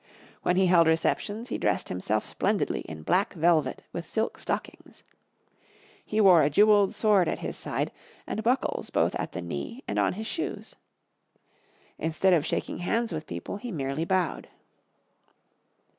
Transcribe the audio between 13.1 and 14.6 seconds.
with people he merely bowed.